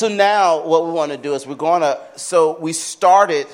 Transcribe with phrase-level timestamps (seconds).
[0.00, 3.46] So now what we want to do is we're going to, so we started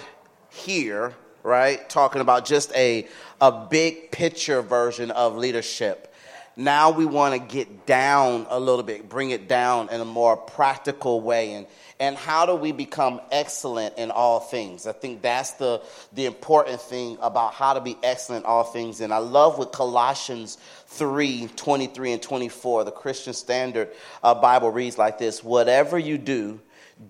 [0.49, 3.08] here, right, talking about just a,
[3.41, 6.14] a big picture version of leadership.
[6.58, 10.38] Now we want to get down a little bit, bring it down in a more
[10.38, 11.53] practical way.
[11.53, 11.67] And,
[12.01, 14.87] and how do we become excellent in all things?
[14.87, 15.82] I think that's the,
[16.14, 19.02] the important thing about how to be excellent in all things.
[19.02, 20.56] And I love what Colossians
[20.87, 23.91] 3 23 and 24, the Christian Standard
[24.23, 26.59] uh, Bible reads like this Whatever you do,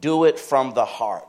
[0.01, 1.25] do it from the heart.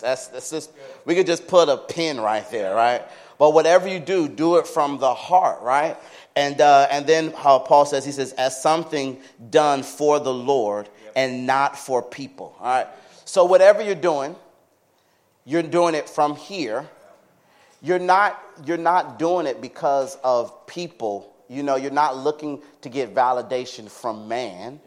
[0.00, 0.72] That's, that's just,
[1.04, 3.02] we could just put a pin right there, right?
[3.38, 5.96] But whatever you do, do it from the heart, right?
[6.34, 9.18] And, uh, and then how Paul says, he says, as something
[9.50, 12.56] done for the Lord and not for people.
[12.58, 12.86] All right.
[13.24, 14.36] So whatever you're doing,
[15.44, 16.88] you're doing it from here.
[17.82, 21.34] You're not, you're not doing it because of people.
[21.48, 24.80] You know, you're not looking to get validation from man.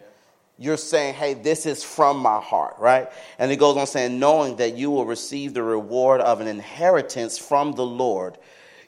[0.57, 3.09] You're saying, hey, this is from my heart, right?
[3.37, 7.37] And it goes on saying, knowing that you will receive the reward of an inheritance
[7.37, 8.37] from the Lord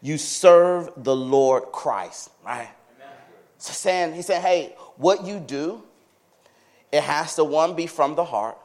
[0.08, 2.70] you serve the Lord Christ, right?
[3.58, 5.84] So saying, he said, hey, what you do,
[6.92, 8.58] it has to one be from the heart.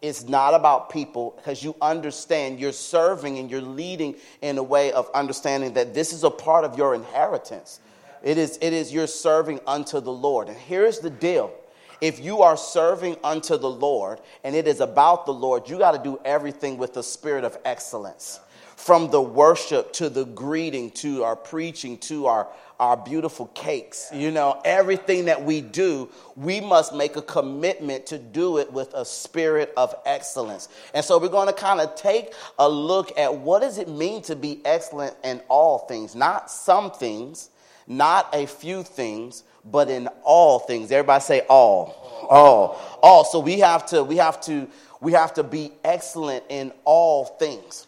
[0.00, 4.92] It's not about people because you understand you're serving and you're leading in a way
[4.92, 7.80] of understanding that this is a part of your inheritance.
[8.22, 10.48] It is, it is you're serving unto the Lord.
[10.48, 11.52] And here's the deal
[12.00, 15.92] if you are serving unto the Lord and it is about the Lord, you got
[15.92, 18.38] to do everything with the spirit of excellence
[18.78, 22.46] from the worship to the greeting to our preaching to our,
[22.78, 24.08] our beautiful cakes.
[24.14, 28.94] You know, everything that we do, we must make a commitment to do it with
[28.94, 30.68] a spirit of excellence.
[30.94, 34.22] And so we're going to kind of take a look at what does it mean
[34.22, 37.50] to be excellent in all things, not some things,
[37.88, 40.92] not a few things, but in all things.
[40.92, 42.28] Everybody say all.
[42.30, 42.98] All.
[43.02, 43.24] All.
[43.24, 44.68] So we have to we have to
[45.00, 47.87] we have to be excellent in all things.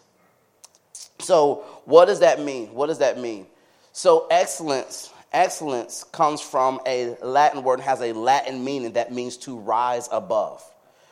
[1.21, 2.73] So, what does that mean?
[2.73, 3.47] What does that mean?
[3.93, 9.37] So, excellence, excellence comes from a Latin word and has a Latin meaning that means
[9.37, 10.63] to rise above.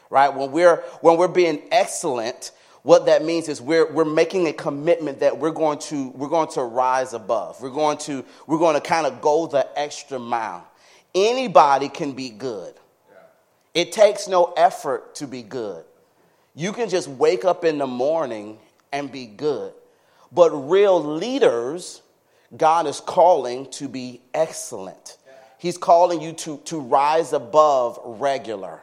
[0.09, 0.34] Right?
[0.34, 2.52] When we're when we're being excellent,
[2.84, 6.50] what that means is we're, we're making a commitment that we're going to we're going
[6.50, 7.62] to rise above.
[7.62, 10.66] We're going to we're going to kind of go the extra mile.
[11.14, 12.74] Anybody can be good.
[13.74, 15.84] It takes no effort to be good.
[16.56, 18.58] You can just wake up in the morning
[18.92, 19.74] and be good.
[20.32, 22.02] But real leaders,
[22.56, 25.18] God is calling to be excellent.
[25.58, 28.82] He's calling you to, to rise above regular.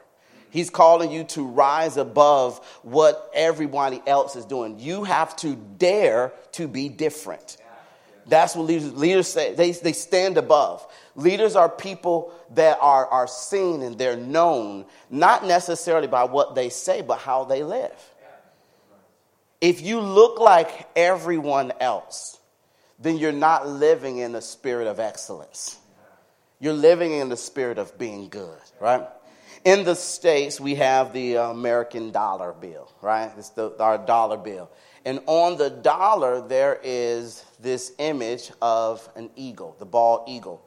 [0.50, 4.78] He's calling you to rise above what everybody else is doing.
[4.78, 7.58] You have to dare to be different.
[8.28, 9.54] That's what leaders, leaders say.
[9.54, 10.86] They, they stand above.
[11.14, 16.68] Leaders are people that are, are seen and they're known, not necessarily by what they
[16.68, 17.92] say, but how they live.
[19.60, 22.38] If you look like everyone else,
[22.98, 25.78] then you're not living in the spirit of excellence.
[26.60, 29.06] You're living in the spirit of being good, right?
[29.64, 33.30] In the States, we have the American dollar bill, right?
[33.36, 34.70] It's the, our dollar bill.
[35.04, 40.65] And on the dollar, there is this image of an eagle, the bald eagle.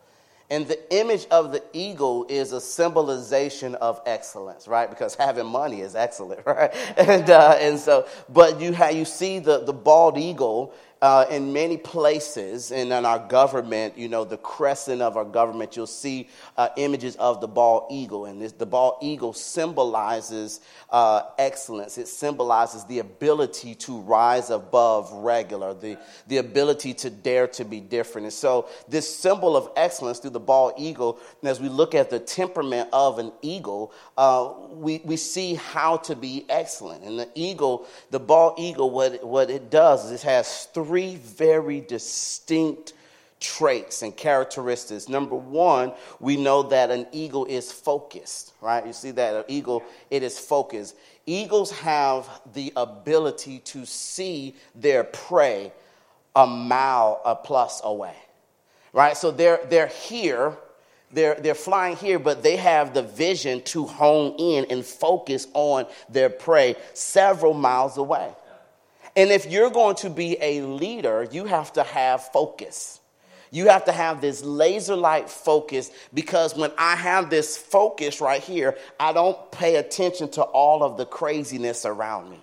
[0.52, 4.90] And the image of the eagle is a symbolization of excellence, right?
[4.90, 6.74] Because having money is excellent, right?
[6.98, 11.54] And, uh, and so, but you, have, you see the, the bald eagle uh, in
[11.54, 16.28] many places and in our government, you know, the crescent of our government, you'll see
[16.58, 18.26] uh, images of the bald eagle.
[18.26, 25.12] And this, the bald eagle symbolizes uh, excellence, it symbolizes the ability to rise above
[25.14, 28.26] regular, the, the ability to dare to be different.
[28.26, 32.10] And so, this symbol of excellence through the bald eagle, and as we look at
[32.10, 37.04] the temperament of an eagle, uh, we, we see how to be excellent.
[37.04, 41.18] And the eagle, the bald eagle, what, what it does is it has three three
[41.18, 42.94] very distinct
[43.40, 45.08] traits and characteristics.
[45.08, 48.84] Number one, we know that an eagle is focused, right?
[48.84, 50.96] You see that an eagle, it is focused.
[51.28, 55.72] Eagles have the ability to see their prey
[56.36, 58.16] a mile a plus away,
[58.92, 59.16] right?
[59.16, 60.58] So they're, they're here,
[61.12, 65.86] they're, they're flying here, but they have the vision to hone in and focus on
[66.10, 68.34] their prey several miles away.
[69.20, 73.02] And if you're going to be a leader, you have to have focus.
[73.52, 78.42] You have to have this laser light focus because when I have this focus right
[78.42, 82.40] here, I don't pay attention to all of the craziness around me.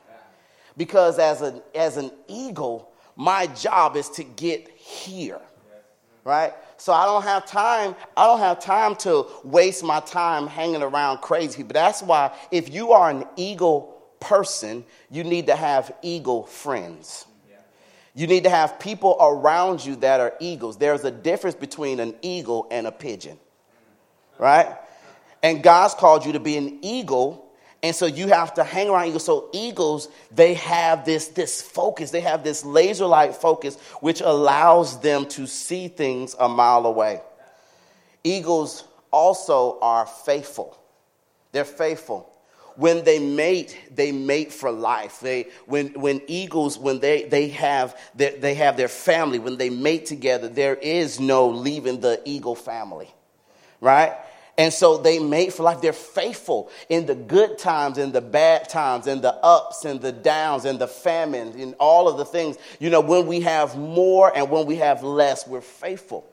[0.76, 5.40] Because as, a, as an eagle, my job is to get here,
[6.24, 6.52] right?
[6.76, 7.96] So I don't have time.
[8.18, 11.72] I don't have time to waste my time hanging around crazy people.
[11.72, 13.95] That's why if you are an eagle
[14.28, 17.26] person, you need to have eagle friends.
[18.14, 20.78] You need to have people around you that are eagles.
[20.78, 23.38] There's a difference between an eagle and a pigeon,
[24.38, 24.74] right?
[25.42, 27.46] And God's called you to be an eagle
[27.82, 29.24] and so you have to hang around eagles.
[29.24, 32.10] So eagles, they have this, this focus.
[32.10, 37.20] They have this laser light focus, which allows them to see things a mile away.
[38.24, 38.82] Eagles
[39.12, 40.76] also are faithful.
[41.52, 42.28] They're faithful.
[42.76, 45.20] When they mate, they mate for life.
[45.20, 49.70] They, when, when eagles, when they, they, have their, they have their family, when they
[49.70, 53.12] mate together, there is no leaving the eagle family,
[53.80, 54.14] right?
[54.58, 55.80] And so they mate for life.
[55.80, 60.12] They're faithful in the good times, in the bad times, in the ups and the
[60.12, 62.56] downs, and the famine, in all of the things.
[62.78, 66.26] You know, when we have more and when we have less, we're faithful.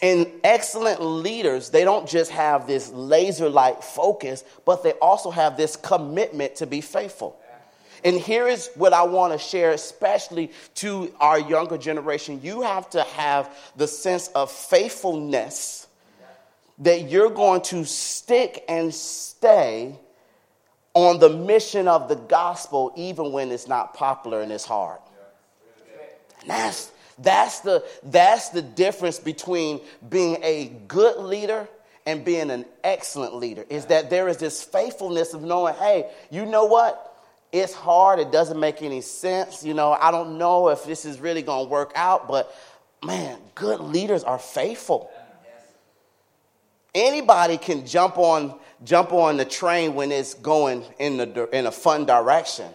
[0.00, 5.56] And excellent leaders, they don't just have this laser like focus, but they also have
[5.56, 7.36] this commitment to be faithful.
[8.04, 12.40] And here is what I want to share, especially to our younger generation.
[12.42, 15.88] You have to have the sense of faithfulness
[16.78, 19.98] that you're going to stick and stay
[20.94, 25.00] on the mission of the gospel even when it's not popular and it's hard.
[26.42, 31.68] And that's, that's, the, that's the difference between being a good leader
[32.06, 36.46] and being an excellent leader is that there is this faithfulness of knowing, hey, you
[36.46, 37.04] know what?
[37.52, 38.18] It's hard.
[38.18, 39.62] It doesn't make any sense.
[39.62, 42.54] You know, I don't know if this is really going to work out, but
[43.04, 45.10] man, good leaders are faithful.
[46.94, 51.70] Anybody can jump on, jump on the train when it's going in, the, in a
[51.70, 52.68] fun direction.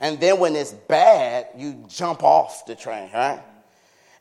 [0.00, 3.42] And then when it's bad, you jump off the train, right?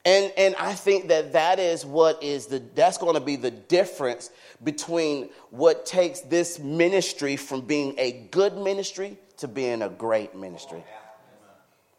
[0.03, 3.51] And, and I think that that is what is the, that's going to be the
[3.51, 4.31] difference
[4.63, 10.83] between what takes this ministry from being a good ministry to being a great ministry.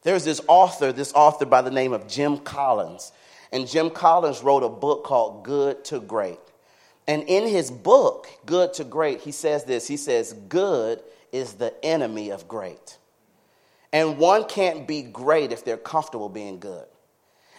[0.02, 3.12] There's this author, this author by the name of Jim Collins.
[3.52, 6.40] And Jim Collins wrote a book called Good to Great.
[7.06, 11.72] And in his book, Good to Great, he says this He says, Good is the
[11.84, 12.98] enemy of great.
[13.92, 16.86] And one can't be great if they're comfortable being good.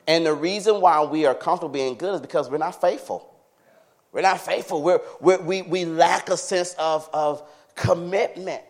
[0.08, 3.30] And the reason why we are comfortable being good is because we're not faithful.
[4.12, 4.84] We're not faithful.
[4.84, 7.42] We're, we're, we we lack a sense of, of
[7.76, 8.62] commitment.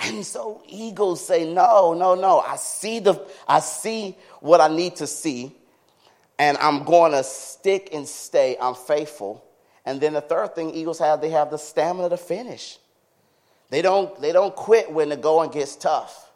[0.00, 2.38] And so egos say, no, no, no.
[2.40, 5.52] I see the I see what I need to see,
[6.38, 8.56] and I'm going to stick and stay.
[8.60, 9.44] I'm faithful.
[9.84, 12.78] And then the third thing Eagles have, they have the stamina to finish.
[13.70, 16.30] They don't, they don't quit when the going gets tough.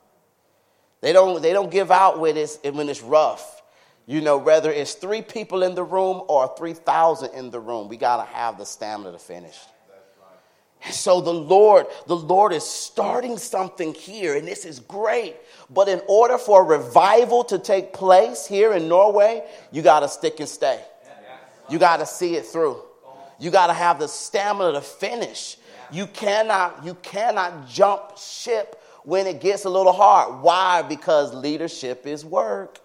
[1.02, 3.61] They don't, they don't give out when it's, when it's rough.
[4.06, 7.96] You know, whether it's three people in the room or 3,000 in the room, we
[7.96, 9.58] got to have the stamina to finish.
[10.90, 15.36] So the Lord, the Lord is starting something here, and this is great.
[15.70, 20.08] But in order for a revival to take place here in Norway, you got to
[20.08, 20.80] stick and stay.
[21.68, 22.82] You got to see it through.
[23.38, 25.56] You got to have the stamina to finish.
[25.92, 30.42] You cannot, you cannot jump ship when it gets a little hard.
[30.42, 30.82] Why?
[30.82, 32.80] Because leadership is work.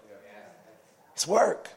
[1.18, 1.68] It's work.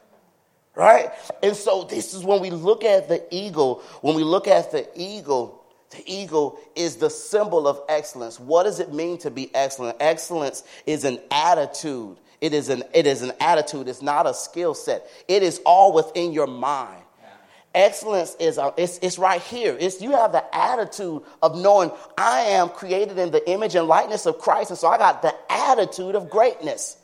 [0.76, 1.10] Right?
[1.42, 4.88] And so this is when we look at the eagle, when we look at the
[4.94, 8.38] eagle, the eagle is the symbol of excellence.
[8.38, 9.96] What does it mean to be excellent?
[9.98, 12.18] Excellence is an attitude.
[12.40, 13.88] It is an, it is an attitude.
[13.88, 15.10] It's not a skill set.
[15.26, 17.02] It is all within your mind.
[17.74, 19.76] Excellence is a, it's, it's right here.
[19.80, 24.24] It's you have the attitude of knowing I am created in the image and likeness
[24.24, 26.98] of Christ, and so I got the attitude of greatness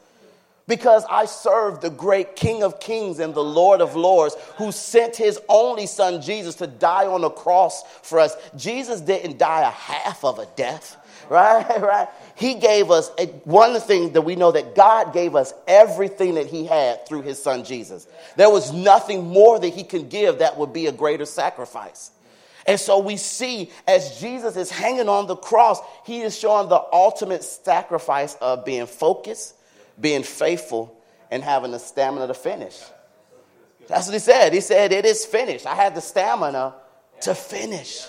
[0.69, 5.17] because I serve the great King of Kings and the Lord of Lords who sent
[5.17, 8.37] his only son Jesus to die on the cross for us.
[8.55, 10.97] Jesus didn't die a half of a death.
[11.29, 12.09] Right, right.
[12.37, 16.47] He gave us a, one thing that we know that God gave us everything that
[16.47, 18.07] He had through His Son Jesus.
[18.37, 22.13] There was nothing more that He can give that would be a greater sacrifice.
[22.67, 26.83] And so we see as Jesus is hanging on the cross, He is showing the
[26.93, 29.55] ultimate sacrifice of being focused,
[30.00, 30.97] being faithful,
[31.31, 32.81] and having the stamina to finish.
[33.87, 34.52] That's what He said.
[34.52, 35.67] He said, It is finished.
[35.67, 36.75] I had the stamina
[37.23, 38.07] to finish.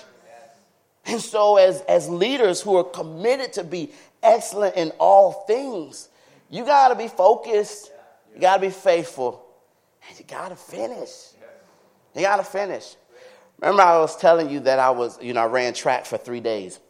[1.06, 3.90] And so, as, as leaders who are committed to be
[4.22, 6.08] excellent in all things,
[6.50, 7.90] you got to be focused,
[8.34, 9.44] you got to be faithful,
[10.08, 11.10] and you got to finish.
[12.14, 12.96] You got to finish.
[13.60, 16.40] Remember, I was telling you that I was, you know, I ran track for three
[16.40, 16.80] days.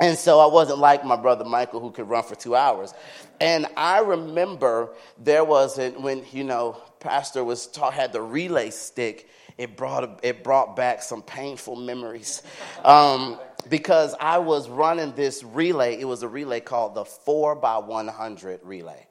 [0.00, 2.94] And so I wasn't like my brother Michael who could run for two hours.
[3.40, 8.70] And I remember there was a, when, you know, Pastor was taught, had the relay
[8.70, 12.42] stick, it brought, it brought back some painful memories.
[12.84, 16.00] Um, because I was running this relay.
[16.00, 19.06] It was a relay called the 4 by 100 relay.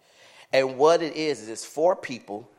[0.53, 2.49] And what it is, is it's four people,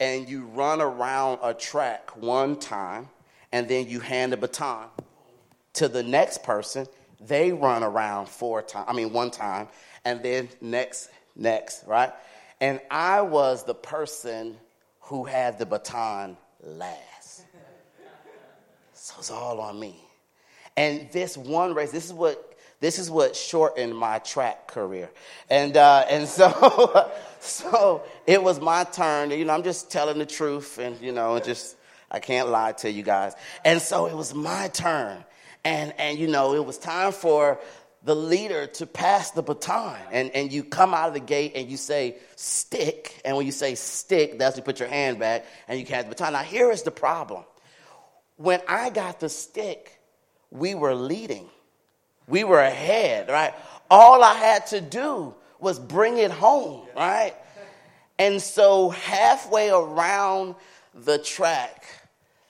[0.00, 3.08] and you run around a track one time,
[3.52, 4.88] and then you hand the baton
[5.74, 6.86] to the next person.
[7.20, 9.68] They run around four times, I mean, one time,
[10.04, 12.12] and then next, next, right?
[12.60, 14.56] And I was the person
[15.00, 17.44] who had the baton last.
[18.92, 19.96] So it's all on me.
[20.76, 25.10] And this one race, this is what this is what shortened my track career.
[25.48, 29.30] And uh, and so so it was my turn.
[29.30, 31.76] You know, I'm just telling the truth, and you know, just
[32.10, 33.34] I can't lie to you guys.
[33.64, 35.24] And so it was my turn,
[35.66, 37.58] and and you know, it was time for
[38.04, 39.98] the leader to pass the baton.
[40.12, 43.20] And, and you come out of the gate and you say, stick.
[43.24, 46.04] And when you say stick, that's when you put your hand back and you catch
[46.04, 46.32] the baton.
[46.32, 47.42] Now, here is the problem.
[48.36, 50.00] When I got the stick,
[50.52, 51.48] we were leading,
[52.28, 53.52] we were ahead, right?
[53.90, 57.34] All I had to do was bring it home, right?
[58.20, 60.54] And so, halfway around
[60.94, 61.84] the track,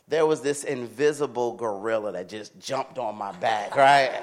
[0.09, 4.23] there was this invisible gorilla that just jumped on my back, right?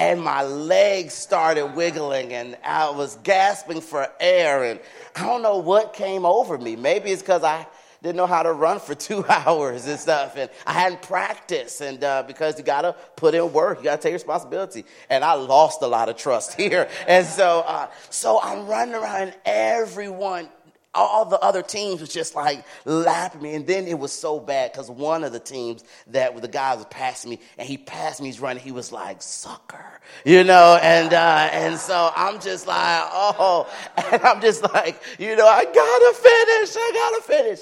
[0.00, 4.80] and my legs started wiggling and I was gasping for air and
[5.14, 6.74] I don't know what came over me.
[6.74, 7.66] Maybe it's because I
[8.02, 11.80] didn't know how to run for two hours and stuff, and I hadn't practiced.
[11.80, 14.84] And uh, because you gotta put in work, you gotta take responsibility.
[15.08, 19.22] And I lost a lot of trust here, and so uh, so I'm running around,
[19.22, 20.48] and everyone
[20.92, 23.54] all the other teams was just like lapping me.
[23.54, 26.86] And then it was so bad because one of the teams that the guy was
[26.86, 30.78] passing me and he passed me, he's running, he was like, sucker, you know?
[30.82, 33.70] And, uh, and so I'm just like, oh,
[34.12, 37.60] and I'm just like, you know, I gotta finish, I gotta finish.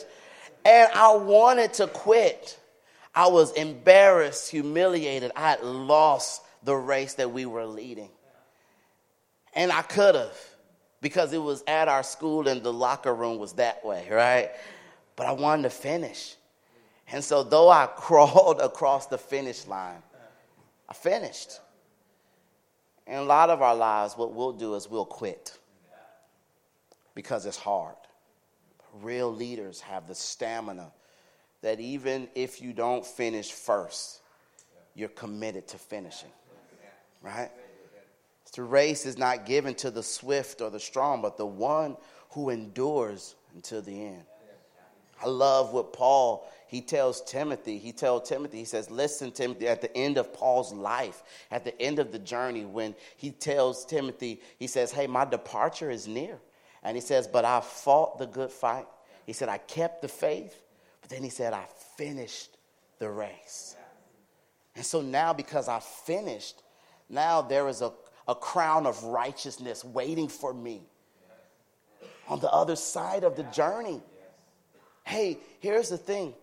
[0.65, 2.59] And I wanted to quit.
[3.15, 5.33] I was embarrassed, humiliated.
[5.37, 8.11] I had lost the race that we were leading.
[9.55, 10.48] And I could have
[11.09, 14.51] because it was at our school and the locker room was that way, right?
[15.17, 16.37] But I wanted to finish.
[17.11, 20.03] And so, though I crawled across the finish line,
[20.87, 21.61] I finished.
[23.07, 25.57] In a lot of our lives, what we'll do is we'll quit
[27.15, 27.97] because it's hard.
[29.01, 30.93] Real leaders have the stamina
[31.63, 34.21] that even if you don't finish first,
[34.95, 36.29] you're committed to finishing,
[37.23, 37.51] right?
[38.59, 41.97] The race is not given to the swift or the strong, but the one
[42.31, 44.25] who endures until the end.
[45.23, 47.79] I love what Paul he tells Timothy.
[47.79, 51.23] He tells Timothy, he says, Listen, Timothy, at the end of Paul's life,
[51.53, 55.89] at the end of the journey, when he tells Timothy, he says, Hey, my departure
[55.89, 56.41] is near.
[56.83, 58.89] And he says, But I fought the good fight.
[59.25, 60.65] He said, I kept the faith.
[61.01, 62.57] But then he said, I finished
[62.99, 63.77] the race.
[64.75, 66.61] And so now, because I finished,
[67.09, 67.93] now there is a
[68.29, 70.83] a crown of righteousness waiting for me
[72.29, 74.03] on the other side of the journey.
[75.05, 76.35] Hey, here's the thing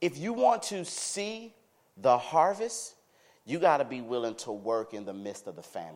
[0.00, 1.54] if you want to see
[1.96, 2.96] the harvest,
[3.44, 5.94] you got to be willing to work in the midst of the famine.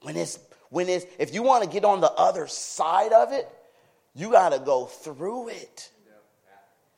[0.00, 0.38] When it's,
[0.70, 3.48] when it's, if you want to get on the other side of it,
[4.14, 5.90] you got to go through it.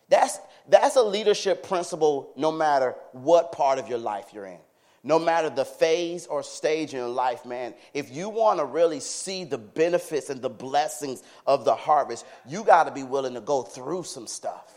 [0.08, 4.58] That's, that's a leadership principle no matter what part of your life you're in
[5.04, 9.44] no matter the phase or stage in life, man, if you want to really see
[9.44, 13.62] the benefits and the blessings of the harvest, you got to be willing to go
[13.62, 14.73] through some stuff.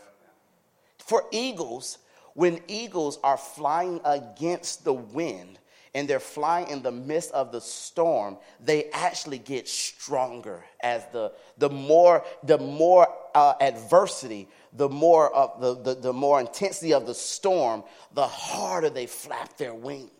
[0.98, 1.96] For eagles,
[2.34, 5.58] when eagles are flying against the wind
[5.94, 11.32] and they're flying in the midst of the storm, they actually get stronger as the,
[11.56, 17.06] the more, the more uh, adversity the more of the, the, the more intensity of
[17.06, 17.82] the storm,
[18.14, 20.10] the harder they flap their wings.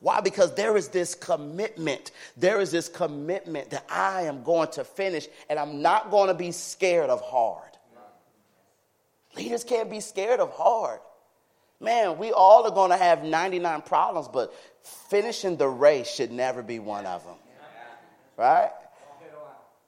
[0.00, 0.20] Why?
[0.20, 2.12] Because there is this commitment.
[2.36, 6.34] There is this commitment that I am going to finish and I'm not going to
[6.34, 7.64] be scared of hard.
[9.36, 11.00] Leaders can't be scared of hard.
[11.80, 14.52] Man, we all are going to have 99 problems, but
[14.82, 17.36] finishing the race should never be one of them.
[18.36, 18.70] Right?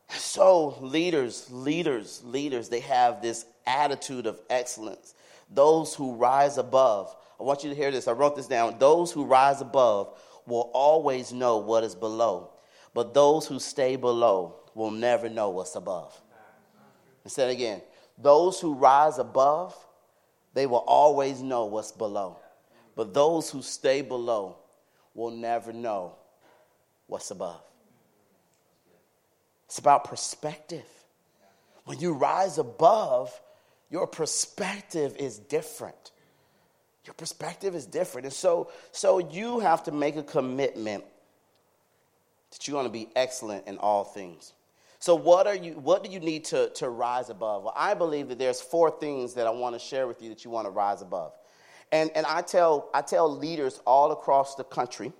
[0.08, 5.14] So, leaders, leaders, leaders, they have this attitude of excellence.
[5.50, 8.06] Those who rise above I want you to hear this.
[8.06, 8.76] I wrote this down.
[8.78, 12.50] Those who rise above will always know what is below,
[12.92, 16.20] but those who stay below will never know what's above.
[17.24, 17.82] I said again.
[18.18, 19.74] Those who rise above,
[20.52, 22.38] they will always know what's below.
[22.94, 24.58] But those who stay below
[25.14, 26.16] will never know
[27.06, 27.62] what's above.
[29.64, 30.84] It's about perspective.
[31.84, 33.40] When you rise above,
[33.88, 36.10] your perspective is different.
[37.10, 38.26] Your perspective is different.
[38.26, 41.02] And so, so you have to make a commitment
[42.52, 44.52] that you're going to be excellent in all things.
[45.00, 47.64] So what are you what do you need to, to rise above?
[47.64, 50.44] Well, I believe that there's four things that I want to share with you that
[50.44, 51.32] you want to rise above.
[51.90, 55.12] And and I tell I tell leaders all across the country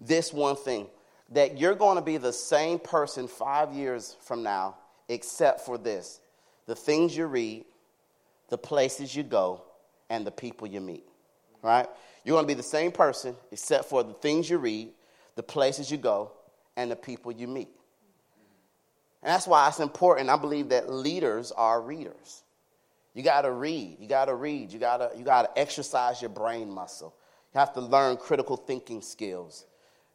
[0.00, 0.88] this one thing
[1.30, 4.78] that you're going to be the same person 5 years from now
[5.08, 6.18] except for this.
[6.66, 7.66] The things you read,
[8.48, 9.62] the places you go,
[10.10, 11.04] and the people you meet.
[11.62, 11.86] Right?
[12.24, 14.90] You're going to be the same person except for the things you read,
[15.34, 16.32] the places you go,
[16.76, 17.68] and the people you meet.
[19.22, 20.28] And that's why it's important.
[20.28, 22.42] I believe that leaders are readers.
[23.14, 23.96] You got to read.
[24.00, 24.72] You got to read.
[24.72, 27.14] You got to you got to exercise your brain muscle.
[27.54, 29.64] You have to learn critical thinking skills.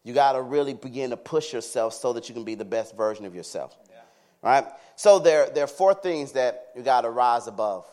[0.04, 2.96] You got to really begin to push yourself so that you can be the best
[2.96, 3.76] version of yourself.
[3.90, 3.98] Yeah.
[4.42, 4.66] Right?
[4.96, 7.86] So there, there are four things that you got to rise above.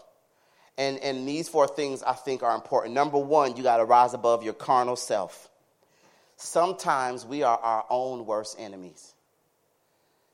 [0.78, 2.95] And, and these four things I think are important.
[2.95, 5.49] Number one, you got to rise above your carnal self.
[6.37, 9.14] Sometimes we are our own worst enemies.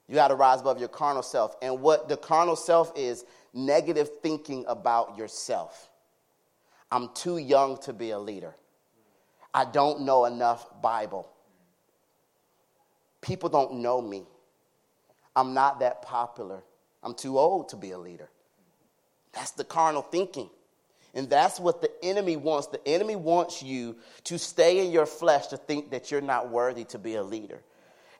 [0.08, 1.54] You got to rise above your carnal self.
[1.62, 5.90] And what the carnal self is negative thinking about yourself.
[6.90, 8.54] I'm too young to be a leader.
[9.54, 11.28] I don't know enough Bible.
[13.20, 14.25] People don't know me.
[15.37, 16.62] I'm not that popular.
[17.02, 18.28] I'm too old to be a leader.
[19.32, 20.50] That's the carnal thinking.
[21.14, 22.68] And that's what the enemy wants.
[22.68, 26.84] The enemy wants you to stay in your flesh to think that you're not worthy
[26.84, 27.60] to be a leader.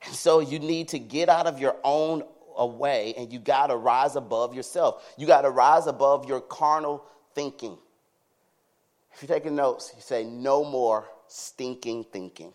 [0.05, 2.23] And so you need to get out of your own
[2.55, 5.13] way and you got to rise above yourself.
[5.17, 7.03] You got to rise above your carnal
[7.33, 7.77] thinking.
[9.13, 12.53] If you're taking notes, you say, no more stinking thinking,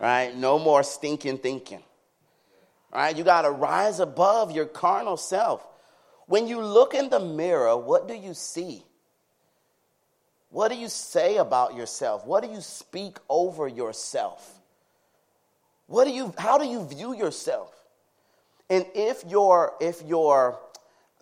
[0.00, 0.34] right?
[0.34, 1.82] No more stinking thinking,
[2.92, 3.16] right?
[3.16, 5.66] You got to rise above your carnal self.
[6.28, 8.82] When you look in the mirror, what do you see?
[10.50, 12.26] What do you say about yourself?
[12.26, 14.60] What do you speak over yourself?
[15.86, 17.74] What do you, how do you view yourself?
[18.68, 20.60] And if your, if your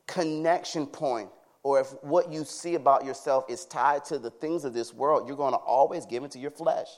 [0.08, 1.30] connection point
[1.62, 5.28] or if what you see about yourself is tied to the things of this world,
[5.28, 6.88] you're going to always give into your flesh.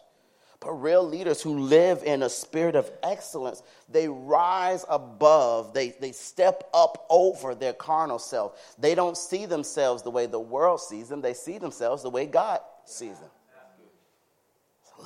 [0.61, 6.11] But real leaders who live in a spirit of excellence, they rise above, they, they
[6.11, 8.75] step up over their carnal self.
[8.77, 12.27] They don't see themselves the way the world sees them, they see themselves the way
[12.27, 13.31] God sees them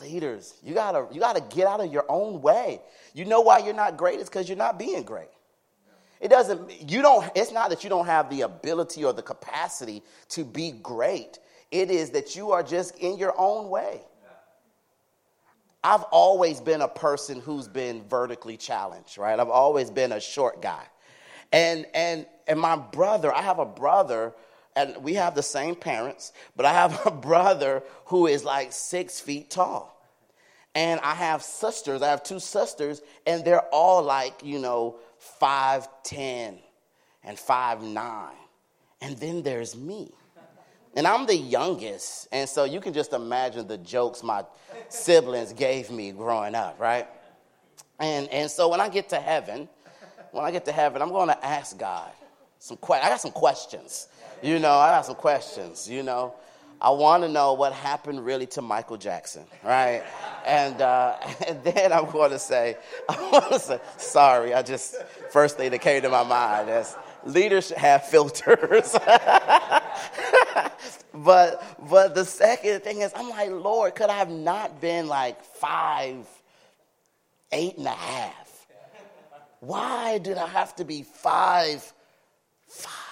[0.00, 2.80] leaders, you gotta, you gotta get out of your own way.
[3.14, 4.20] You know why you're not great?
[4.20, 5.28] It's because you're not being great.
[6.20, 10.02] It doesn't, you don't, it's not that you don't have the ability or the capacity
[10.30, 11.38] to be great.
[11.70, 14.02] It is that you are just in your own way.
[15.84, 19.38] I've always been a person who's been vertically challenged, right?
[19.38, 20.84] I've always been a short guy.
[21.52, 24.32] And and and my brother, I have a brother
[24.74, 29.20] and we have the same parents, but I have a brother who is like six
[29.20, 29.90] feet tall.
[30.74, 34.96] And I have sisters, I have two sisters, and they're all like, you know,
[35.40, 36.58] 5'10
[37.22, 38.30] and 5'9.
[39.02, 40.14] And then there's me.
[40.94, 42.28] And I'm the youngest.
[42.32, 44.44] And so you can just imagine the jokes my
[44.88, 47.06] siblings gave me growing up, right?
[47.98, 49.68] And, and so when I get to heaven,
[50.32, 52.10] when I get to heaven, I'm going to ask God
[52.58, 53.06] some questions.
[53.06, 54.08] I got some questions.
[54.42, 56.34] You know, I got some questions, you know.
[56.80, 60.02] I want to know what happened really to Michael Jackson, right?
[60.44, 62.76] And, uh, and then I'm going to say,
[63.08, 64.96] I want to say, sorry, I just,
[65.30, 68.96] first thing that came to my mind is leaders have filters.
[71.14, 75.42] but, but the second thing is, I'm like, Lord, could I have not been like
[75.44, 76.26] five,
[77.50, 78.66] eight and a half?
[79.60, 81.92] Why did I have to be five,
[82.66, 83.02] five?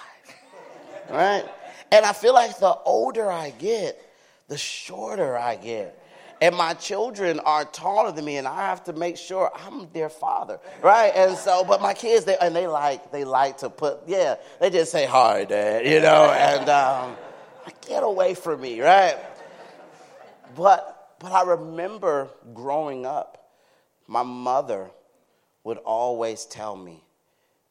[1.09, 1.45] right?
[1.91, 4.01] And I feel like the older I get,
[4.47, 5.97] the shorter I get.
[6.41, 10.09] And my children are taller than me, and I have to make sure I'm their
[10.09, 11.11] father, right?
[11.15, 14.71] And so, but my kids, they and they like they like to put, yeah, they
[14.71, 17.15] just say hi, dad, you know, and um,
[17.87, 19.17] get away from me, right?
[20.55, 23.51] But but I remember growing up,
[24.07, 24.89] my mother
[25.63, 27.03] would always tell me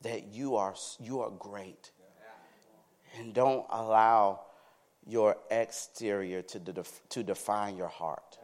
[0.03, 1.90] that you are you are great
[3.18, 4.40] and don't allow
[5.07, 8.38] your exterior to, de- to define your heart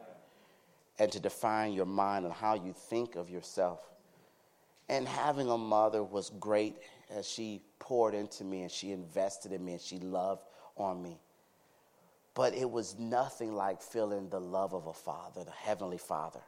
[0.99, 3.79] and to define your mind and how you think of yourself.
[4.89, 6.75] And having a mother was great
[7.09, 10.43] as she poured into me and she invested in me and she loved
[10.75, 11.19] on me.
[12.37, 16.41] But it was nothing like feeling the love of a father, the heavenly father.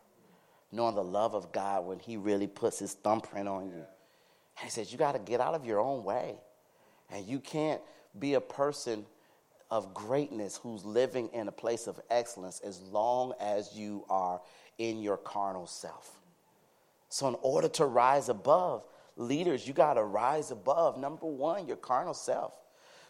[0.72, 3.74] knowing the love of God when He really puts His thumbprint on you.
[3.78, 6.38] And He says, You got to get out of your own way.
[7.10, 7.82] And you can't
[8.20, 9.04] be a person
[9.72, 14.42] of greatness who's living in a place of excellence as long as you are
[14.78, 16.20] in your carnal self.
[17.10, 21.78] So, in order to rise above, leaders, you got to rise above number one, your
[21.78, 22.54] carnal self.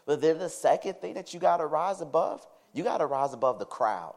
[0.06, 3.32] But then the second thing that you got to rise above, you got to rise
[3.32, 4.14] above the crowd.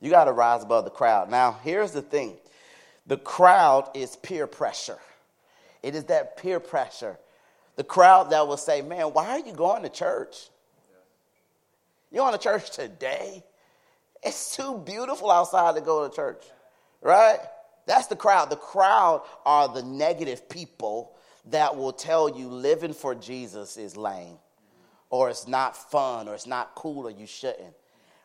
[0.00, 1.30] You got to rise above the crowd.
[1.30, 2.36] Now, here's the thing
[3.06, 4.98] the crowd is peer pressure.
[5.82, 7.18] It is that peer pressure.
[7.76, 10.48] The crowd that will say, Man, why are you going to church?
[12.10, 13.44] You going to church today?
[14.22, 16.44] It's too beautiful outside to go to church,
[17.00, 17.38] right?
[17.86, 18.50] That's the crowd.
[18.50, 24.36] The crowd are the negative people that will tell you living for Jesus is lame,
[25.10, 27.74] or it's not fun, or it's not cool, or you shouldn't.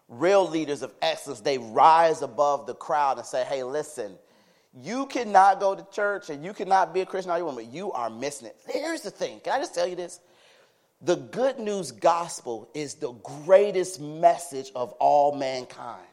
[0.08, 4.17] Real leaders of excellence, they rise above the crowd and say, hey, listen,
[4.80, 7.65] you cannot go to church and you cannot be a Christian all you want, but
[7.65, 8.56] you are missing it.
[8.67, 9.39] Here's the thing.
[9.39, 10.19] Can I just tell you this?
[11.02, 13.13] The good news gospel is the
[13.45, 16.06] greatest message of all mankind.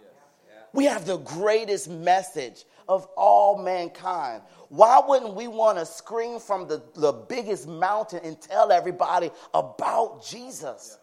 [0.73, 4.43] We have the greatest message of all mankind.
[4.69, 10.25] Why wouldn't we want to scream from the, the biggest mountain and tell everybody about
[10.25, 10.99] Jesus?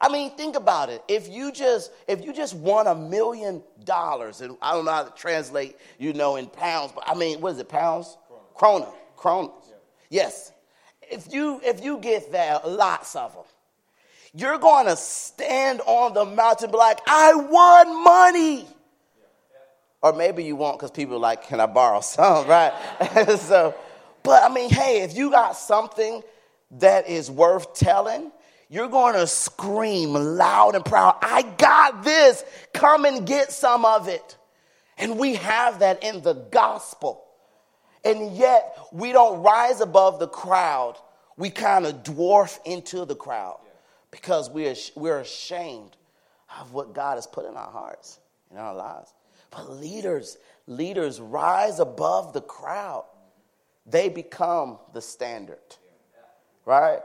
[0.00, 1.02] I mean, think about it.
[1.06, 5.04] If you just if you just won a million dollars, and I don't know how
[5.04, 8.18] to translate, you know, in pounds, but I mean, what is it, pounds?
[8.56, 8.92] Krona.
[9.16, 9.52] Krona.
[10.10, 10.50] Yes.
[11.02, 13.44] If you if you get that, lots of them,
[14.34, 18.66] you're going to stand on the mountain and be like, I won money.
[20.02, 22.72] Or maybe you won't because people are like, can I borrow some, right?
[23.38, 23.74] so,
[24.22, 26.22] but I mean, hey, if you got something
[26.78, 28.32] that is worth telling,
[28.68, 32.42] you're going to scream loud and proud, I got this.
[32.72, 34.36] Come and get some of it.
[34.96, 37.24] And we have that in the gospel.
[38.04, 40.96] And yet, we don't rise above the crowd.
[41.36, 43.60] We kind of dwarf into the crowd
[44.10, 45.96] because we're, we're ashamed
[46.60, 48.18] of what God has put in our hearts,
[48.50, 49.12] in our lives.
[49.52, 53.04] But leaders, leaders rise above the crowd.
[53.86, 55.58] They become the standard,
[56.64, 57.00] right?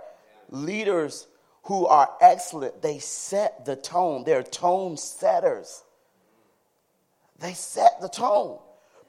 [0.50, 1.28] Leaders
[1.64, 4.24] who are excellent, they set the tone.
[4.24, 5.84] They're tone setters.
[7.40, 8.60] They set the tone.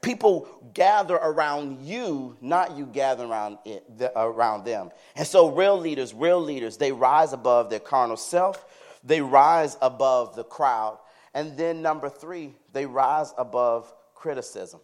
[0.01, 3.83] People gather around you, not you gather around it,
[4.15, 4.91] around them.
[5.15, 8.65] And so, real leaders, real leaders, they rise above their carnal self.
[9.03, 10.99] They rise above the crowd.
[11.33, 14.79] And then, number three, they rise above criticism.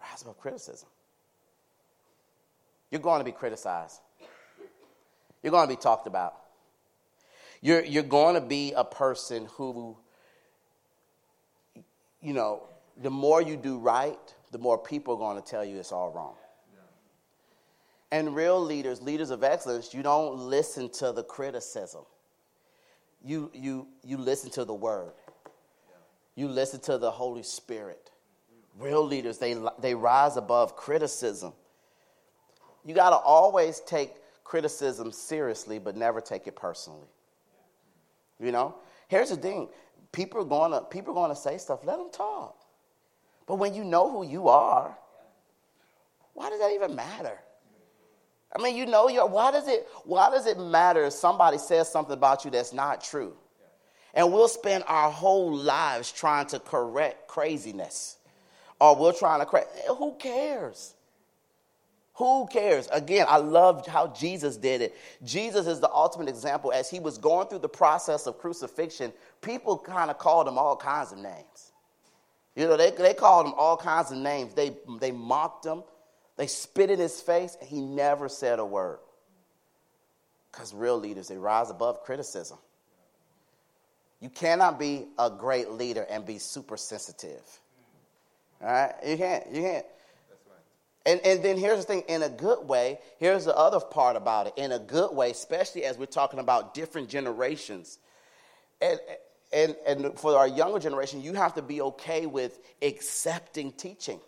[0.00, 0.88] Rise above criticism.
[2.90, 4.00] You're going to be criticized.
[5.42, 6.34] You're going to be talked about.
[7.60, 9.96] You're, you're going to be a person who,
[12.20, 12.64] you know,
[13.00, 14.18] the more you do right,
[14.50, 16.34] the more people are going to tell you it's all wrong.
[18.10, 22.04] And real leaders, leaders of excellence, you don't listen to the criticism
[23.24, 25.12] you, you, you listen to the word.
[26.34, 28.10] You listen to the Holy Spirit.
[28.78, 31.52] Real leaders, they, they rise above criticism.
[32.84, 34.12] You got to always take
[34.44, 37.08] criticism seriously, but never take it personally.
[38.40, 38.74] You know?
[39.08, 39.68] Here's the thing
[40.10, 42.56] people are going to people are going to say stuff, let them talk.
[43.46, 44.96] But when you know who you are,
[46.32, 47.38] why does that even matter?
[48.54, 52.14] I mean, you know, why does it why does it matter if somebody says something
[52.14, 53.34] about you that's not true?
[54.14, 58.16] And we'll spend our whole lives trying to correct craziness.
[58.80, 60.94] Or we're trying to correct eh, who cares?
[62.14, 62.88] Who cares?
[62.92, 64.94] Again, I love how Jesus did it.
[65.24, 66.72] Jesus is the ultimate example.
[66.72, 70.76] As he was going through the process of crucifixion, people kind of called him all
[70.76, 71.72] kinds of names.
[72.54, 74.52] You know, they, they called him all kinds of names.
[74.52, 75.82] They, they mocked him,
[76.36, 78.98] they spit in his face, and he never said a word.
[80.50, 82.58] Because real leaders, they rise above criticism.
[84.22, 87.42] You cannot be a great leader and be super sensitive.
[88.62, 88.94] All right?
[89.04, 89.52] You can't.
[89.52, 89.86] You can't.
[91.04, 94.46] And, and then here's the thing in a good way, here's the other part about
[94.46, 94.52] it.
[94.56, 97.98] In a good way, especially as we're talking about different generations.
[98.80, 99.00] And,
[99.52, 104.20] and, and for our younger generation, you have to be okay with accepting teaching.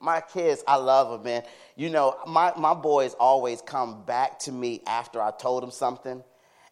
[0.00, 1.42] My kids, I love them, man.
[1.74, 6.22] You know, my, my boys always come back to me after I told them something.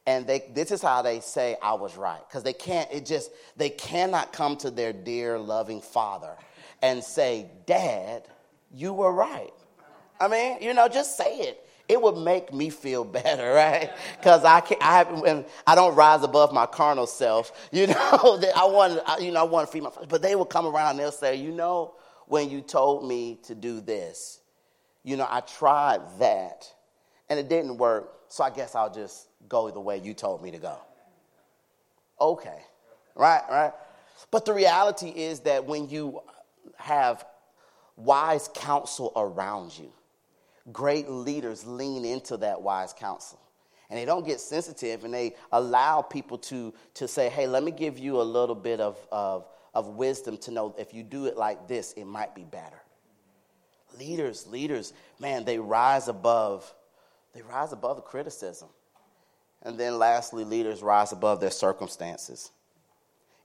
[0.07, 2.21] And they, this is how they say I was right.
[2.29, 6.37] Because they can't, it just, they cannot come to their dear, loving father
[6.83, 8.29] and say, Dad,
[8.73, 9.53] you were right.
[10.21, 11.67] I mean, you know, just say it.
[11.89, 13.91] it would make me feel better, right?
[14.19, 17.53] Because I can't, I have, I don't rise above my carnal self.
[17.73, 19.91] You know, that I want, you know, I want to feed my.
[20.09, 21.95] But they will come around and they'll say, you know,
[22.27, 24.41] when you told me to do this,
[25.03, 26.73] you know, I tried that,
[27.29, 28.11] and it didn't work.
[28.29, 30.79] So I guess I'll just go the way you told me to go.
[32.21, 32.63] Okay,
[33.15, 33.73] right, right.
[34.31, 36.21] But the reality is that when you
[36.77, 37.25] have
[37.97, 39.93] wise counsel around you
[40.73, 43.41] great leaders lean into that wise counsel.
[43.91, 47.71] And they don't get sensitive and they allow people to, to say, hey, let me
[47.71, 51.37] give you a little bit of, of, of wisdom to know if you do it
[51.37, 52.81] like this, it might be better.
[53.99, 56.73] Leaders, leaders, man, they rise above,
[57.35, 58.69] they rise above the criticism.
[59.65, 62.51] And then lastly, leaders rise above their circumstances.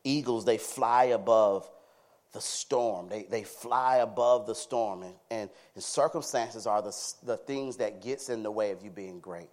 [0.03, 1.69] Eagles, they fly above
[2.33, 3.09] the storm.
[3.09, 5.03] They, they fly above the storm.
[5.03, 8.89] And, and, and circumstances are the, the things that gets in the way of you
[8.89, 9.49] being great.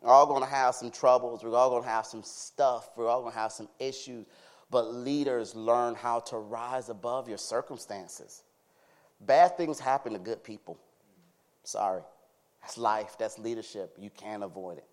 [0.00, 1.42] We're all going to have some troubles.
[1.42, 2.90] We're all going to have some stuff.
[2.96, 4.26] We're all going to have some issues.
[4.70, 8.42] But leaders learn how to rise above your circumstances.
[9.20, 10.78] Bad things happen to good people.
[11.64, 12.02] Sorry.
[12.62, 13.16] That's life.
[13.18, 13.96] That's leadership.
[13.98, 14.84] You can't avoid it.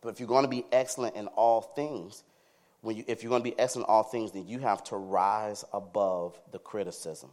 [0.00, 2.24] But if you're going to be excellent in all things,
[2.80, 4.96] when you, if you're going to be excellent in all things, then you have to
[4.96, 7.30] rise above the criticism.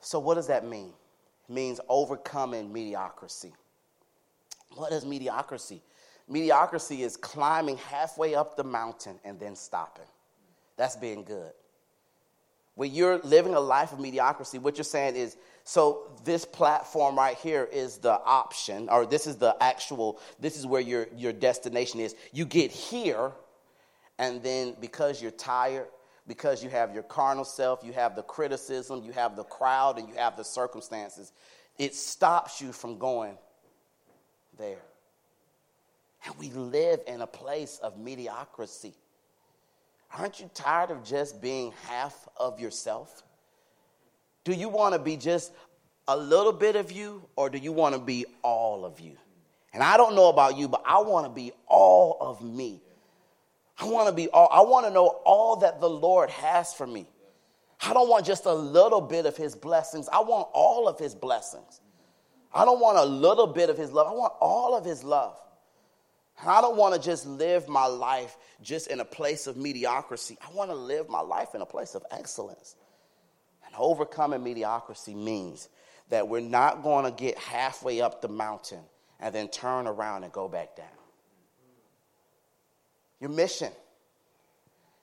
[0.00, 0.92] So, what does that mean?
[1.48, 3.52] It means overcoming mediocrity.
[4.74, 5.82] What is mediocrity?
[6.28, 10.04] Mediocrity is climbing halfway up the mountain and then stopping.
[10.76, 11.52] That's being good.
[12.76, 17.36] When you're living a life of mediocrity, what you're saying is so this platform right
[17.36, 21.98] here is the option, or this is the actual, this is where your, your destination
[21.98, 22.14] is.
[22.32, 23.32] You get here,
[24.18, 25.88] and then because you're tired,
[26.28, 30.08] because you have your carnal self, you have the criticism, you have the crowd, and
[30.08, 31.32] you have the circumstances,
[31.78, 33.36] it stops you from going
[34.58, 34.82] there.
[36.26, 38.94] And we live in a place of mediocrity.
[40.16, 43.22] Aren't you tired of just being half of yourself?
[44.44, 45.52] Do you want to be just
[46.08, 49.16] a little bit of you or do you want to be all of you?
[49.72, 52.80] And I don't know about you, but I want to be all of me.
[53.78, 56.86] I want to be all, I want to know all that the Lord has for
[56.86, 57.06] me.
[57.82, 60.08] I don't want just a little bit of his blessings.
[60.10, 61.80] I want all of his blessings.
[62.54, 64.06] I don't want a little bit of his love.
[64.06, 65.38] I want all of his love.
[66.44, 70.36] I don't want to just live my life just in a place of mediocrity.
[70.46, 72.76] I want to live my life in a place of excellence
[73.64, 75.68] And overcoming mediocrity means
[76.10, 78.80] that we're not going to get halfway up the mountain
[79.18, 80.86] and then turn around and go back down.
[83.20, 83.72] Your mission.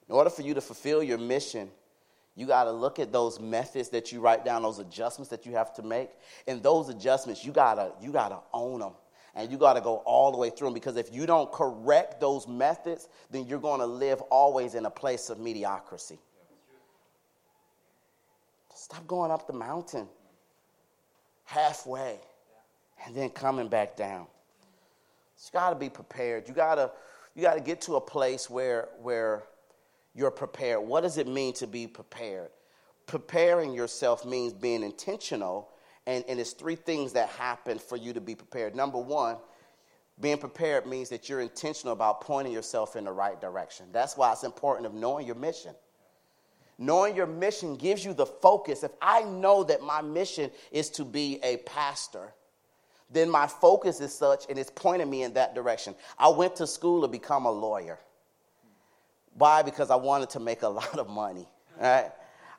[0.08, 1.72] In order for you to fulfill your mission,
[2.36, 5.54] you got to look at those methods that you write down, those adjustments that you
[5.54, 6.10] have to make.
[6.48, 8.94] And those adjustments, you got to you got to own them.
[9.36, 12.20] And you got to go all the way through them because if you don't correct
[12.20, 16.20] those methods, then you're going to live always in a place of mediocrity.
[18.76, 20.08] Stop going up the mountain
[21.46, 22.20] halfway
[23.06, 24.28] and then coming back down.
[25.36, 26.48] So you got to be prepared.
[26.48, 26.92] You got to
[27.36, 29.44] you got to get to a place where where
[30.14, 30.82] you're prepared.
[30.82, 32.50] What does it mean to be prepared?
[33.08, 35.70] Preparing yourself means being intentional,
[36.06, 38.76] and, and it's three things that happen for you to be prepared.
[38.76, 39.38] Number one,
[40.20, 43.88] being prepared means that you're intentional about pointing yourself in the right direction.
[43.92, 45.74] That's why it's important of knowing your mission.
[46.78, 48.84] Knowing your mission gives you the focus.
[48.84, 52.34] If I know that my mission is to be a pastor,
[53.12, 55.96] then my focus is such and it's pointing me in that direction.
[56.18, 58.00] I went to school to become a lawyer.
[59.36, 59.62] Why?
[59.62, 61.48] Because I wanted to make a lot of money,
[61.80, 62.12] right?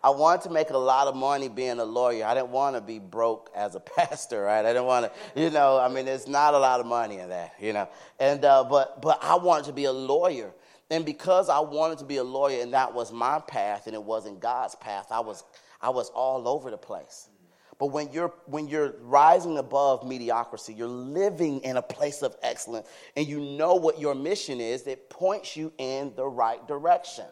[0.05, 2.27] I wanted to make a lot of money being a lawyer.
[2.27, 4.62] I didn't want to be broke as a pastor, right?
[4.62, 7.31] I didn't want to, you know, I mean, there's not a lot of money in
[7.31, 7.88] that, you know.
[8.21, 10.53] And, uh, but, but I wanted to be a lawyer.
[10.90, 14.03] And because I wanted to be a lawyer and that was my path and it
[14.03, 15.43] wasn't God's path, I was,
[15.81, 17.31] I was all over the place.
[17.79, 22.87] But when you're, when you're rising above mediocrity, you're living in a place of excellence,
[23.17, 27.25] and you know what your mission is, it points you in the right direction.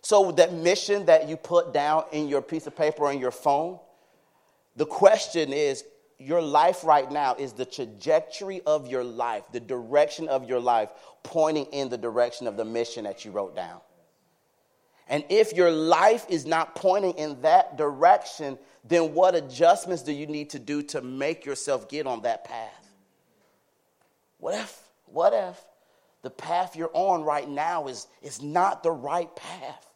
[0.00, 3.78] So, that mission that you put down in your piece of paper on your phone,
[4.76, 5.84] the question is
[6.18, 10.90] your life right now is the trajectory of your life, the direction of your life,
[11.22, 13.80] pointing in the direction of the mission that you wrote down.
[15.08, 20.26] And if your life is not pointing in that direction, then what adjustments do you
[20.26, 22.88] need to do to make yourself get on that path?
[24.38, 25.58] What if, what if
[26.22, 29.88] the path you're on right now is, is not the right path?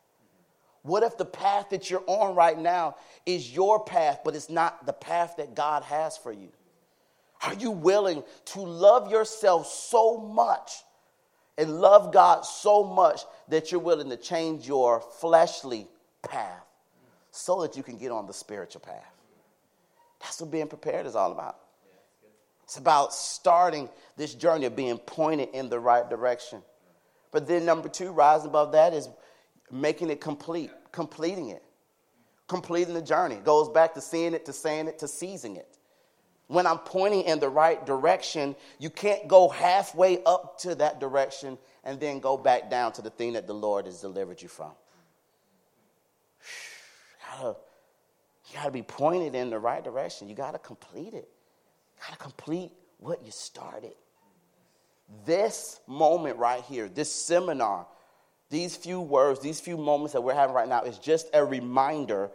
[0.82, 4.84] What if the path that you're on right now is your path, but it's not
[4.84, 6.48] the path that God has for you?
[7.44, 10.72] Are you willing to love yourself so much
[11.58, 15.88] and love God so much that you're willing to change your fleshly
[16.22, 16.64] path
[17.30, 19.12] so that you can get on the spiritual path?
[20.20, 21.58] That's what being prepared is all about.
[22.72, 26.62] It's about starting this journey of being pointed in the right direction.
[27.30, 29.10] But then, number two, rising above that is
[29.70, 31.62] making it complete, completing it,
[32.48, 33.34] completing the journey.
[33.34, 35.76] It goes back to seeing it, to saying it, to seizing it.
[36.46, 41.58] When I'm pointing in the right direction, you can't go halfway up to that direction
[41.84, 44.72] and then go back down to the thing that the Lord has delivered you from.
[47.34, 47.56] You gotta,
[48.48, 50.30] you gotta be pointed in the right direction.
[50.30, 51.28] You gotta complete it.
[52.02, 53.92] Gotta complete what you started.
[55.24, 57.86] This moment right here, this seminar,
[58.50, 62.30] these few words, these few moments that we're having right now is just a reminder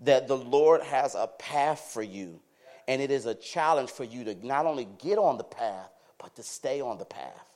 [0.00, 2.40] that the Lord has a path for you.
[2.88, 6.34] And it is a challenge for you to not only get on the path, but
[6.36, 7.54] to stay on the path.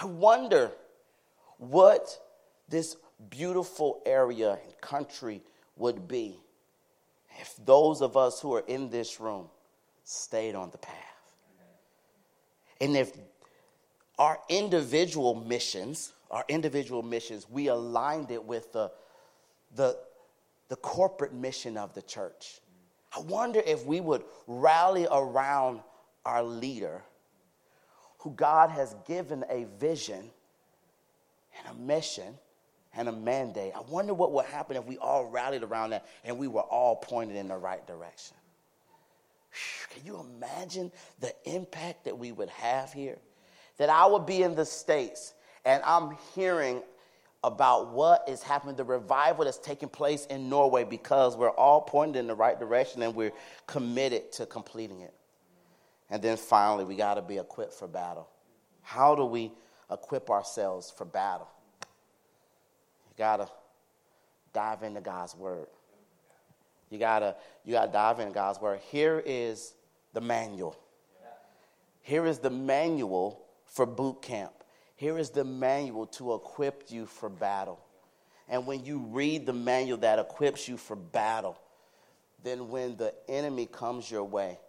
[0.00, 0.70] I wonder
[1.58, 2.18] what
[2.68, 2.96] this
[3.30, 5.42] beautiful area and country
[5.76, 6.38] would be
[7.40, 9.48] if those of us who are in this room
[10.04, 10.94] stayed on the path.
[12.80, 13.12] And if
[14.18, 18.90] our individual missions, our individual missions, we aligned it with the,
[19.74, 19.98] the,
[20.68, 22.60] the corporate mission of the church.
[23.16, 25.80] I wonder if we would rally around
[26.24, 27.02] our leader
[28.18, 30.30] who God has given a vision
[31.58, 32.34] and a mission
[32.96, 33.72] and a mandate.
[33.74, 36.96] I wonder what would happen if we all rallied around that and we were all
[36.96, 38.36] pointed in the right direction.
[39.90, 40.90] Can you imagine
[41.20, 43.18] the impact that we would have here?
[43.78, 46.82] That I would be in the States and I'm hearing
[47.42, 52.18] about what is happening, the revival that's taking place in Norway because we're all pointed
[52.18, 53.32] in the right direction and we're
[53.66, 55.14] committed to completing it.
[56.10, 58.28] And then finally, we got to be equipped for battle.
[58.82, 59.52] How do we
[59.90, 61.48] equip ourselves for battle?
[61.82, 63.48] You got to
[64.52, 65.66] dive into God's word.
[66.94, 68.78] You got to you got to dive in God's word.
[68.92, 69.74] Here is
[70.12, 70.76] the manual.
[72.02, 74.52] Here is the manual for boot camp.
[74.94, 77.80] Here is the manual to equip you for battle.
[78.48, 81.58] And when you read the manual that equips you for battle,
[82.44, 84.60] then when the enemy comes your way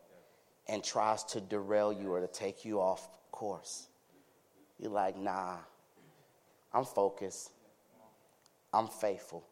[0.68, 3.86] and tries to derail you or to take you off course,
[4.80, 5.58] you're like, nah,
[6.74, 7.52] I'm focused,
[8.74, 9.46] I'm faithful,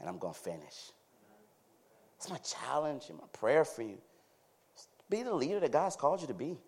[0.00, 0.90] and I'm to finish.
[2.20, 3.98] It's my challenge and my prayer for you.
[5.08, 6.58] Be the leader that God's called you to be.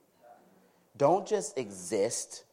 [0.96, 2.44] Don't just exist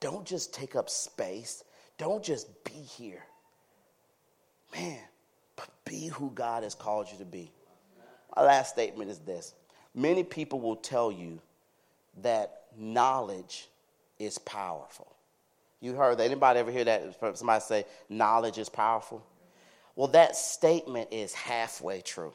[0.00, 1.64] don't just take up space.
[1.96, 3.24] Don't just be here.
[4.74, 4.98] Man,
[5.56, 7.50] but be who God has called you to be.
[8.36, 9.54] My last statement is this
[9.94, 11.40] many people will tell you
[12.22, 13.68] that knowledge
[14.18, 15.12] is powerful.
[15.80, 16.24] You heard that?
[16.24, 17.16] Anybody ever hear that?
[17.34, 19.24] Somebody say knowledge is powerful?
[19.96, 22.32] Well, that statement is halfway true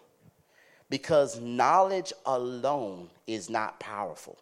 [0.90, 4.38] because knowledge alone is not powerful.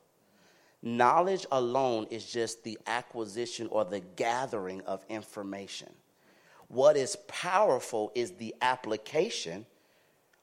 [0.84, 5.90] Knowledge alone is just the acquisition or the gathering of information.
[6.68, 9.66] What is powerful is the application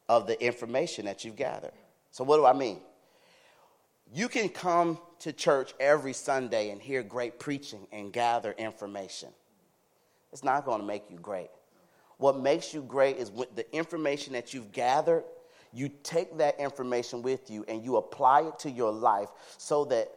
[0.09, 1.73] of the information that you've gathered.
[2.11, 2.81] So, what do I mean?
[4.13, 9.29] You can come to church every Sunday and hear great preaching and gather information.
[10.33, 11.51] It's not going to make you great.
[12.19, 15.25] What makes you great is the information that you've gathered,
[15.73, 19.29] you take that information with you and you apply it to your life
[19.59, 20.11] so that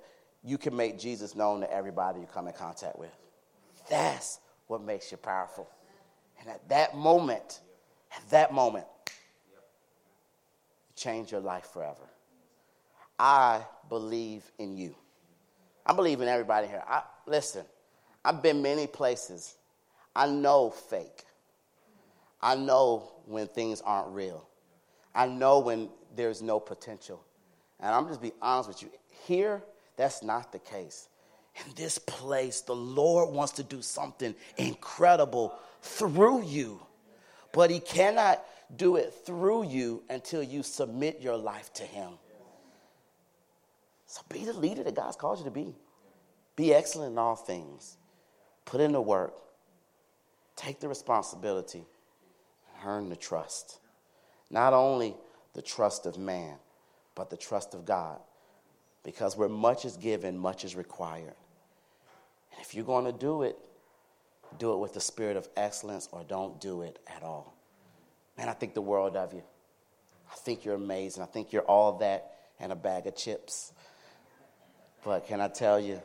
[0.44, 3.12] you can make Jesus known to everybody you come in contact with.
[3.90, 5.70] That's what makes you powerful.
[6.40, 7.60] And at that moment,
[8.16, 8.86] at that moment,
[10.88, 12.10] you change your life forever.
[13.20, 14.96] I believe in you.
[15.86, 16.84] I believe in everybody here.
[16.88, 17.66] I, listen,
[18.24, 19.56] I've been many places.
[20.16, 21.24] I know fake.
[22.42, 24.48] I know when things aren't real.
[25.14, 27.24] I know when there's no potential.
[27.80, 28.90] And I'm just be honest with you.
[29.26, 29.64] Here,
[29.98, 31.10] that's not the case.
[31.66, 36.82] In this place, the Lord wants to do something incredible through you.
[37.52, 38.44] But He cannot
[38.76, 42.12] do it through you until you submit your life to Him.
[44.06, 45.76] So be the leader that God's called you to be.
[46.56, 47.98] Be excellent in all things.
[48.66, 49.34] Put in the work.
[50.56, 51.86] Take the responsibility.
[52.86, 53.80] Earn the trust.
[54.52, 55.16] Not only
[55.54, 56.58] the trust of man,
[57.16, 58.20] but the trust of God
[59.04, 61.34] because where much is given, much is required.
[62.52, 63.58] And if you're going to do it,
[64.60, 67.56] do it with the spirit of excellence or don't do it at all.
[68.38, 69.44] Man, I think the world of you.
[70.32, 71.24] I think you're amazing.
[71.24, 73.74] I think you're all that and a bag of chips.
[75.04, 76.02] But can I tell you,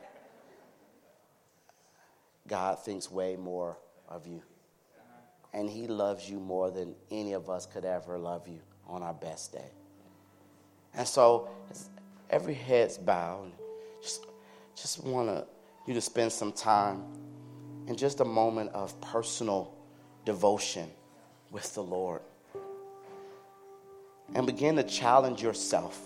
[2.49, 3.76] God thinks way more
[4.09, 4.42] of you.
[5.57, 9.14] And He loves you more than any of us could ever love you on our
[9.14, 9.70] best day.
[10.94, 11.48] And so,
[12.28, 13.52] every head's bowed,
[14.02, 14.26] just,
[14.76, 15.46] just want to
[15.86, 17.02] you to spend some time
[17.86, 19.72] in just a moment of personal
[20.26, 20.90] devotion
[21.50, 22.20] with the Lord.
[24.34, 25.98] And begin to challenge yourself.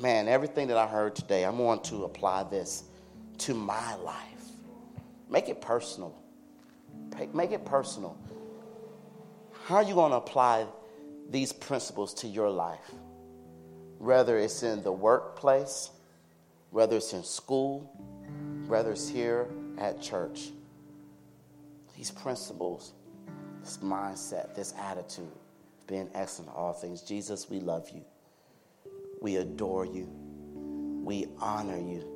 [0.00, 2.84] Man, everything that I heard today, I'm going to apply this
[3.38, 4.16] to my life.
[5.28, 6.23] Make it personal.
[7.32, 8.16] Make it personal.
[9.64, 10.66] How are you going to apply
[11.30, 12.90] these principles to your life?
[13.98, 15.90] Whether it's in the workplace,
[16.70, 17.90] whether it's in school,
[18.66, 20.50] whether it's here at church.
[21.96, 22.92] These principles,
[23.62, 25.30] this mindset, this attitude,
[25.86, 27.02] being excellent in all things.
[27.02, 28.04] Jesus, we love you.
[29.20, 30.08] We adore you.
[31.04, 32.06] We honor you.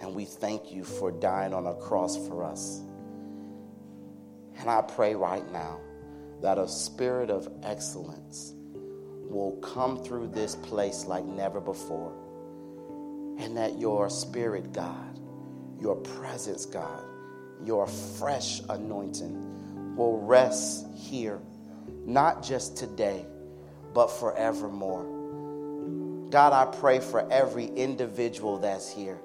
[0.00, 2.82] And we thank you for dying on a cross for us.
[4.60, 5.80] And I pray right now
[6.42, 8.52] that a spirit of excellence
[9.30, 12.12] will come through this place like never before.
[13.38, 15.18] And that your spirit, God,
[15.80, 17.02] your presence, God,
[17.64, 21.40] your fresh anointing will rest here,
[22.04, 23.24] not just today,
[23.94, 26.28] but forevermore.
[26.30, 29.20] God, I pray for every individual that's here.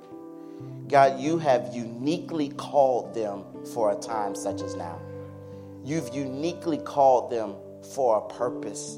[0.88, 5.02] God, you have uniquely called them for a time such as now.
[5.86, 7.56] You've uniquely called them
[7.94, 8.98] for a purpose.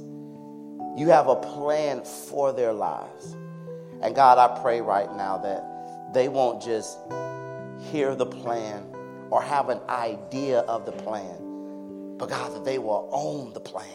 [0.96, 3.36] You have a plan for their lives.
[4.02, 6.98] And God, I pray right now that they won't just
[7.92, 8.86] hear the plan
[9.30, 13.86] or have an idea of the plan, but God, that they will own the plan.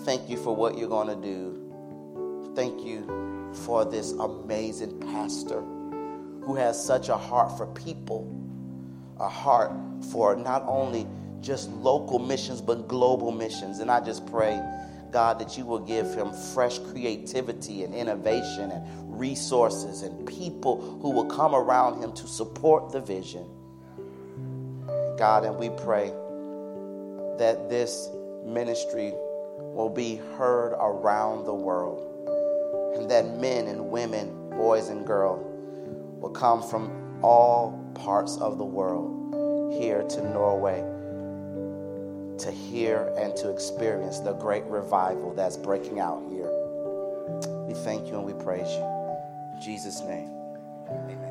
[0.00, 2.52] Thank you for what you're going to do.
[2.56, 8.28] Thank you for this amazing pastor who has such a heart for people,
[9.20, 9.72] a heart
[10.10, 11.06] for not only
[11.46, 13.78] just local missions, but global missions.
[13.78, 14.60] And I just pray,
[15.12, 21.10] God, that you will give him fresh creativity and innovation and resources and people who
[21.10, 23.46] will come around him to support the vision.
[25.16, 26.08] God, and we pray
[27.38, 28.08] that this
[28.44, 29.12] ministry
[29.58, 32.02] will be heard around the world
[32.96, 35.44] and that men and women, boys and girls,
[36.20, 40.95] will come from all parts of the world here to Norway
[42.38, 46.50] to hear and to experience the great revival that's breaking out here.
[47.66, 48.84] We thank you and we praise you.
[49.54, 50.30] In Jesus' name,
[50.88, 51.25] amen.